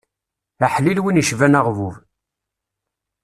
[0.65, 1.95] Aḥlil win icban aɣbub.